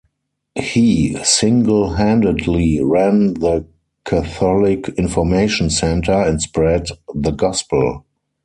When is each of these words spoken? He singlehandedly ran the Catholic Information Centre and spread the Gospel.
He 0.55 1.13
singlehandedly 1.17 2.79
ran 2.81 3.35
the 3.35 3.67
Catholic 4.03 4.89
Information 4.97 5.69
Centre 5.69 6.23
and 6.23 6.41
spread 6.41 6.87
the 7.13 7.29
Gospel. 7.29 8.03